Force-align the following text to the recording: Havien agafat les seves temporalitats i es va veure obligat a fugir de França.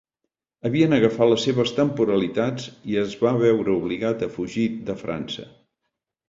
Havien 0.67 0.95
agafat 0.95 1.27
les 1.33 1.43
seves 1.47 1.73
temporalitats 1.79 2.65
i 2.93 2.97
es 3.03 3.13
va 3.27 3.35
veure 3.45 3.77
obligat 3.83 4.25
a 4.25 4.31
fugir 4.39 4.65
de 4.91 4.97
França. 5.05 5.47